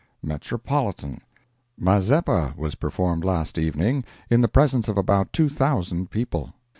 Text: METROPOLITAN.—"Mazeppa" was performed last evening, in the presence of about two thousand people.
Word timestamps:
METROPOLITAN.—"Mazeppa" 0.23 2.55
was 2.57 2.73
performed 2.73 3.23
last 3.23 3.59
evening, 3.59 4.03
in 4.31 4.41
the 4.41 4.47
presence 4.47 4.87
of 4.87 4.97
about 4.97 5.31
two 5.31 5.47
thousand 5.47 6.09
people. 6.09 6.55